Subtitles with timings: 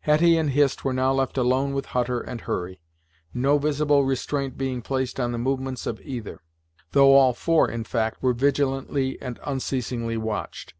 [0.00, 2.80] Hetty and Hist were now left alone with Hutter and Hurry,
[3.32, 6.42] no visible restraint being placed on the movements of either;
[6.90, 10.74] though all four, in fact, were vigilantly and unceasingly watched.